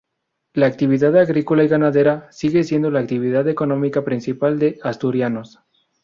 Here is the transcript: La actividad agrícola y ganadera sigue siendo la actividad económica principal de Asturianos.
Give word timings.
La 0.55 0.65
actividad 0.65 1.15
agrícola 1.15 1.63
y 1.63 1.67
ganadera 1.67 2.27
sigue 2.31 2.63
siendo 2.63 2.89
la 2.89 3.01
actividad 3.01 3.47
económica 3.47 4.03
principal 4.03 4.57
de 4.57 4.79
Asturianos. 4.81 5.59